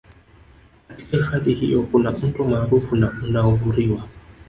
[0.97, 4.07] Katika hifadhi hiyo kuna Mto maarufu na unaovuriwa